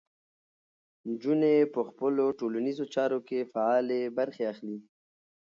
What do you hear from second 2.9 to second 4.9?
چارو کې فعالې برخې اخلي.